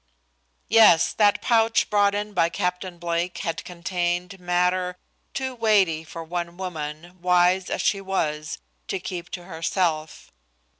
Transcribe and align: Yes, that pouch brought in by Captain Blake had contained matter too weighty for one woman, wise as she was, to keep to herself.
Yes, 0.67 1.13
that 1.13 1.43
pouch 1.43 1.87
brought 1.91 2.15
in 2.15 2.33
by 2.33 2.49
Captain 2.49 2.97
Blake 2.97 3.37
had 3.45 3.63
contained 3.63 4.39
matter 4.39 4.97
too 5.35 5.53
weighty 5.53 6.03
for 6.03 6.23
one 6.23 6.57
woman, 6.57 7.19
wise 7.21 7.69
as 7.69 7.83
she 7.83 8.01
was, 8.01 8.57
to 8.87 8.99
keep 8.99 9.29
to 9.29 9.43
herself. 9.43 10.31